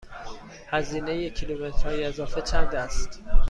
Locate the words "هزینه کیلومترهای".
0.69-2.03